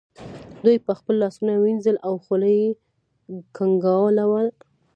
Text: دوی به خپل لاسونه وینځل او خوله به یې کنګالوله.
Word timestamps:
دوی 0.63 0.77
به 0.85 0.93
خپل 0.99 1.13
لاسونه 1.23 1.53
وینځل 1.57 1.95
او 2.07 2.13
خوله 2.25 2.49
به 2.55 2.55
یې 2.59 2.67
کنګالوله. 3.57 4.51